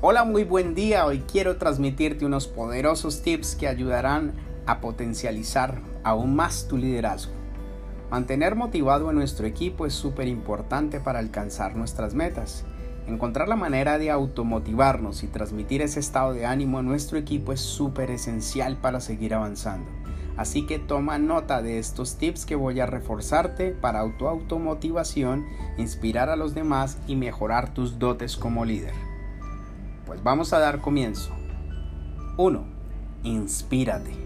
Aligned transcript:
Hola, 0.00 0.22
muy 0.22 0.44
buen 0.44 0.76
día. 0.76 1.04
Hoy 1.06 1.24
quiero 1.26 1.56
transmitirte 1.56 2.24
unos 2.24 2.46
poderosos 2.46 3.20
tips 3.22 3.56
que 3.56 3.66
ayudarán 3.66 4.32
a 4.64 4.80
potencializar 4.80 5.80
aún 6.04 6.36
más 6.36 6.68
tu 6.68 6.76
liderazgo. 6.76 7.32
Mantener 8.08 8.54
motivado 8.54 9.08
a 9.08 9.12
nuestro 9.12 9.48
equipo 9.48 9.86
es 9.86 9.94
súper 9.94 10.28
importante 10.28 11.00
para 11.00 11.18
alcanzar 11.18 11.74
nuestras 11.74 12.14
metas. 12.14 12.64
Encontrar 13.08 13.48
la 13.48 13.56
manera 13.56 13.98
de 13.98 14.12
automotivarnos 14.12 15.24
y 15.24 15.26
transmitir 15.26 15.82
ese 15.82 15.98
estado 15.98 16.32
de 16.32 16.46
ánimo 16.46 16.78
a 16.78 16.82
nuestro 16.82 17.18
equipo 17.18 17.52
es 17.52 17.60
súper 17.60 18.12
esencial 18.12 18.76
para 18.76 19.00
seguir 19.00 19.34
avanzando. 19.34 19.90
Así 20.36 20.64
que 20.64 20.78
toma 20.78 21.18
nota 21.18 21.60
de 21.60 21.80
estos 21.80 22.18
tips 22.18 22.46
que 22.46 22.54
voy 22.54 22.78
a 22.78 22.86
reforzarte 22.86 23.72
para 23.72 23.98
autoautomotivación, 23.98 25.44
inspirar 25.76 26.30
a 26.30 26.36
los 26.36 26.54
demás 26.54 26.98
y 27.08 27.16
mejorar 27.16 27.74
tus 27.74 27.98
dotes 27.98 28.36
como 28.36 28.64
líder. 28.64 29.07
Pues 30.08 30.22
vamos 30.22 30.54
a 30.54 30.58
dar 30.58 30.80
comienzo. 30.80 31.30
1. 32.38 32.64
Inspírate. 33.24 34.16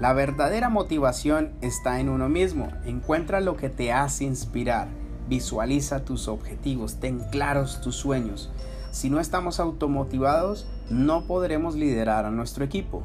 La 0.00 0.12
verdadera 0.12 0.68
motivación 0.68 1.52
está 1.60 2.00
en 2.00 2.08
uno 2.08 2.28
mismo. 2.28 2.70
Encuentra 2.84 3.40
lo 3.40 3.56
que 3.56 3.68
te 3.68 3.92
hace 3.92 4.24
inspirar. 4.24 4.88
Visualiza 5.28 6.04
tus 6.04 6.26
objetivos, 6.26 6.96
ten 6.96 7.20
claros 7.30 7.80
tus 7.80 7.94
sueños. 7.94 8.50
Si 8.90 9.10
no 9.10 9.20
estamos 9.20 9.60
automotivados, 9.60 10.66
no 10.90 11.22
podremos 11.22 11.76
liderar 11.76 12.24
a 12.24 12.32
nuestro 12.32 12.64
equipo. 12.64 13.04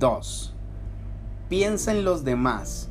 2. 0.00 0.54
Piensa 1.48 1.92
en 1.92 2.04
los 2.04 2.24
demás. 2.24 2.88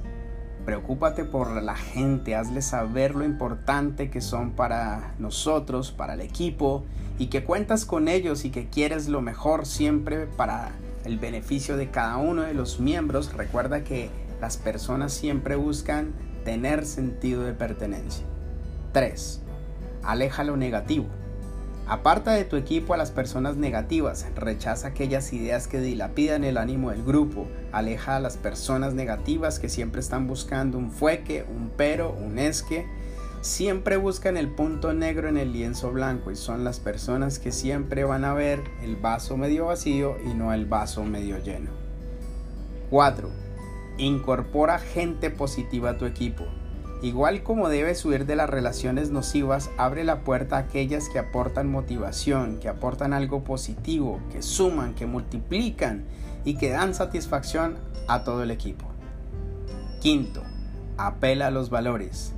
Preocúpate 0.65 1.25
por 1.25 1.61
la 1.61 1.75
gente, 1.75 2.35
hazle 2.35 2.61
saber 2.61 3.13
lo 3.13 3.23
importante 3.23 4.09
que 4.09 4.19
son 4.19 4.51
para 4.51 5.13
nosotros, 5.19 5.91
para 5.91 6.15
el 6.15 6.21
equipo, 6.21 6.83
y 7.19 7.27
que 7.27 7.43
cuentas 7.43 7.85
con 7.85 8.07
ellos 8.07 8.45
y 8.45 8.49
que 8.49 8.67
quieres 8.67 9.07
lo 9.07 9.21
mejor 9.21 9.65
siempre 9.65 10.25
para 10.25 10.71
el 11.05 11.19
beneficio 11.19 11.77
de 11.77 11.91
cada 11.91 12.17
uno 12.17 12.41
de 12.41 12.53
los 12.53 12.79
miembros. 12.79 13.31
Recuerda 13.33 13.83
que 13.83 14.09
las 14.41 14.57
personas 14.57 15.13
siempre 15.13 15.55
buscan 15.55 16.13
tener 16.43 16.85
sentido 16.85 17.43
de 17.43 17.53
pertenencia. 17.53 18.25
3. 18.91 19.41
Aleja 20.03 20.43
lo 20.43 20.57
negativo. 20.57 21.05
Aparta 21.87 22.31
de 22.31 22.45
tu 22.45 22.55
equipo 22.55 22.95
a 22.95 22.97
las 22.97 23.11
personas 23.11 23.57
negativas, 23.57 24.25
rechaza 24.35 24.87
aquellas 24.87 25.31
ideas 25.33 25.67
que 25.67 25.79
dilapidan 25.79 26.43
el 26.43 26.57
ánimo 26.57 26.89
del 26.89 27.03
grupo, 27.03 27.47
aleja 27.71 28.15
a 28.15 28.19
las 28.19 28.37
personas 28.37 28.95
negativas 28.95 29.59
que 29.59 29.69
siempre 29.69 30.01
están 30.01 30.25
buscando 30.25 30.79
un 30.79 30.89
fueque, 30.89 31.45
un 31.47 31.69
pero, 31.77 32.11
un 32.11 32.39
esque, 32.39 32.87
siempre 33.41 33.97
buscan 33.97 34.35
el 34.35 34.49
punto 34.49 34.95
negro 34.95 35.29
en 35.29 35.37
el 35.37 35.53
lienzo 35.53 35.91
blanco 35.91 36.31
y 36.31 36.35
son 36.35 36.63
las 36.63 36.79
personas 36.79 37.37
que 37.37 37.51
siempre 37.51 38.03
van 38.03 38.25
a 38.25 38.33
ver 38.33 38.63
el 38.81 38.95
vaso 38.95 39.37
medio 39.37 39.67
vacío 39.67 40.17
y 40.25 40.33
no 40.33 40.53
el 40.53 40.65
vaso 40.65 41.03
medio 41.03 41.37
lleno. 41.37 41.69
4. 42.89 43.29
Incorpora 43.99 44.79
gente 44.79 45.29
positiva 45.29 45.91
a 45.91 45.97
tu 45.99 46.05
equipo. 46.05 46.45
Igual 47.01 47.43
como 47.43 47.69
debes 47.69 48.03
huir 48.05 48.25
de 48.25 48.35
las 48.35 48.49
relaciones 48.49 49.11
nocivas, 49.11 49.69
abre 49.77 50.03
la 50.03 50.21
puerta 50.21 50.55
a 50.55 50.59
aquellas 50.59 51.09
que 51.09 51.19
aportan 51.19 51.69
motivación, 51.69 52.57
que 52.59 52.69
aportan 52.69 53.13
algo 53.13 53.43
positivo, 53.43 54.19
que 54.31 54.41
suman, 54.41 54.95
que 54.95 55.05
multiplican 55.05 56.05
y 56.45 56.55
que 56.55 56.69
dan 56.69 56.93
satisfacción 56.93 57.75
a 58.07 58.23
todo 58.23 58.43
el 58.43 58.51
equipo. 58.51 58.85
Quinto, 59.99 60.41
apela 60.97 61.47
a 61.47 61.51
los 61.51 61.69
valores. 61.69 62.33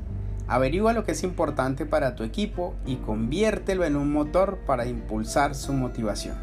Averigua 0.47 0.93
lo 0.93 1.03
que 1.03 1.11
es 1.11 1.23
importante 1.23 1.85
para 1.85 2.15
tu 2.15 2.23
equipo 2.23 2.73
y 2.85 2.95
conviértelo 2.95 3.85
en 3.85 3.95
un 3.95 4.11
motor 4.11 4.59
para 4.65 4.85
impulsar 4.85 5.55
su 5.55 5.73
motivación. 5.73 6.37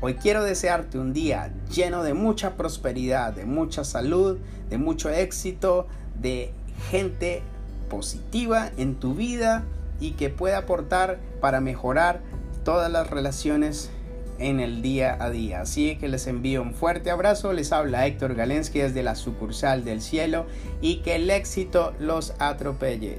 Hoy 0.00 0.14
quiero 0.14 0.44
desearte 0.44 0.98
un 0.98 1.12
día 1.12 1.52
lleno 1.70 2.02
de 2.02 2.14
mucha 2.14 2.56
prosperidad, 2.56 3.32
de 3.32 3.44
mucha 3.44 3.84
salud, 3.84 4.38
de 4.70 4.78
mucho 4.78 5.10
éxito, 5.10 5.88
de 6.18 6.54
gente 6.90 7.42
positiva 7.88 8.70
en 8.76 8.96
tu 8.96 9.14
vida 9.14 9.64
y 10.00 10.12
que 10.12 10.30
pueda 10.30 10.58
aportar 10.58 11.18
para 11.40 11.60
mejorar 11.60 12.20
todas 12.64 12.90
las 12.90 13.10
relaciones 13.10 13.90
en 14.38 14.60
el 14.60 14.82
día 14.82 15.16
a 15.20 15.30
día. 15.30 15.62
Así 15.62 15.96
que 15.96 16.08
les 16.08 16.26
envío 16.26 16.62
un 16.62 16.74
fuerte 16.74 17.10
abrazo, 17.10 17.52
les 17.52 17.72
habla 17.72 18.06
Héctor 18.06 18.34
Galensky 18.34 18.80
desde 18.80 19.02
la 19.02 19.14
sucursal 19.14 19.84
del 19.84 20.00
cielo 20.00 20.46
y 20.80 20.96
que 20.96 21.16
el 21.16 21.28
éxito 21.30 21.92
los 21.98 22.34
atropelle. 22.38 23.18